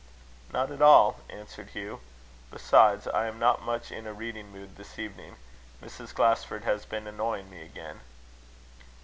[0.51, 1.99] "Not at all," answered Hugh.
[2.49, 5.35] "Besides, I am not much in a reading mood this evening:
[5.79, 6.11] Mrs.
[6.11, 7.99] Glasford has been annoying me again."